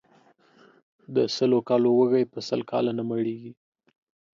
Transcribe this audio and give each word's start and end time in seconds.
د 1.15 1.17
سلو 1.35 1.59
کالو 1.69 1.89
وږى، 1.97 2.23
په 2.33 2.39
سل 2.47 2.61
کاله 2.71 2.91
نه 2.97 3.03
مړېږي. 3.09 3.51